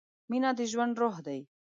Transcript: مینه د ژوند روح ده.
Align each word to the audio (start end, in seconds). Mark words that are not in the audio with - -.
مینه 0.29 0.51
د 0.57 0.59
ژوند 0.71 0.93
روح 1.01 1.15
ده. 1.25 1.37